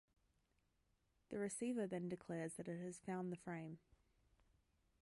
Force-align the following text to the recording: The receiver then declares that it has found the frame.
The 1.29 1.37
receiver 1.37 1.85
then 1.85 2.09
declares 2.09 2.53
that 2.55 2.67
it 2.67 2.81
has 2.81 2.99
found 3.01 3.31
the 3.31 3.35
frame. 3.35 3.77